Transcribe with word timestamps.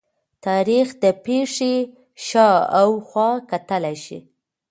تاریخ 0.45 0.87
د 1.03 1.05
پېښې 1.25 1.73
شا 2.27 2.51
او 2.79 2.89
خوا 3.07 3.29
کتلي 3.51 3.95
شي. 4.05 4.19